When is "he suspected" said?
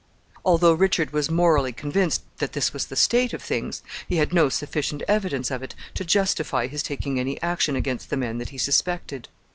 8.49-9.27